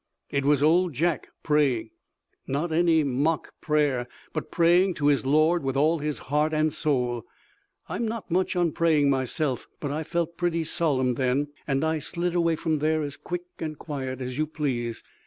It 0.31 0.45
was 0.45 0.63
Old 0.63 0.93
Jack 0.93 1.27
praying. 1.43 1.91
Not 2.47 2.71
any 2.71 3.03
mock 3.03 3.53
prayer, 3.61 4.07
but 4.33 4.49
praying 4.49 4.95
to 4.95 5.05
his 5.05 5.27
Lord 5.27 5.61
with 5.61 5.77
all 5.77 5.99
his 5.99 6.17
heart 6.33 6.55
and 6.55 6.73
soul. 6.73 7.23
I'm 7.87 8.07
not 8.07 8.31
much 8.31 8.55
on 8.55 8.71
praying 8.71 9.11
myself, 9.11 9.67
but 9.79 9.91
I 9.91 10.01
felt 10.01 10.37
pretty 10.37 10.63
solemn 10.63 11.13
then, 11.13 11.49
and 11.67 11.83
I 11.83 11.99
slid 11.99 12.33
away 12.33 12.55
from 12.55 12.79
there 12.79 13.03
as 13.03 13.15
quick 13.15 13.43
and 13.59 13.77
quiet 13.77 14.21
as 14.21 14.39
you 14.39 14.47
please. 14.47 15.03